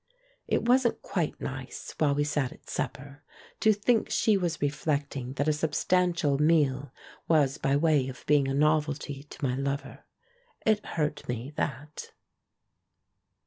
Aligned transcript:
It 0.47 0.63
wasn't 0.67 1.03
quite 1.03 1.39
nice, 1.39 1.93
while 1.99 2.15
we 2.15 2.23
sat 2.23 2.51
at 2.51 2.67
supper, 2.71 3.21
to 3.59 3.71
think 3.71 4.09
she 4.09 4.35
was 4.35 4.59
reflecting 4.59 5.33
that 5.33 5.47
a 5.47 5.53
substantial 5.53 6.39
meal 6.39 6.91
was 7.27 7.59
by 7.59 7.75
way 7.77 8.07
of 8.07 8.25
being 8.25 8.47
a 8.47 8.55
novelty 8.55 9.21
to 9.21 9.45
my 9.45 9.55
lover. 9.55 9.99
It 10.65 10.83
hurt 10.83 11.29
me, 11.29 11.53
that. 11.55 12.13